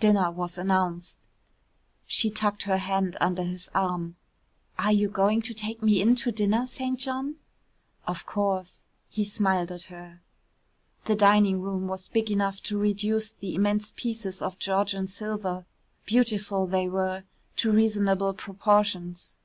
[0.00, 1.28] Dinner was announced.
[2.04, 4.16] She tucked her hand under his arm.
[4.76, 6.98] "Are you going to take me in to dinner, St.
[6.98, 7.36] John?"
[8.04, 10.20] "Of course," he smiled at her.
[11.04, 15.64] The dining room was big enough to reduce the immense pieces of Georgian silver
[16.06, 17.22] beautiful they were
[17.58, 19.38] to reasonable proportions.